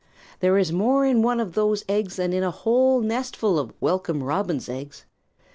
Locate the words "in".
1.05-1.21, 2.33-2.41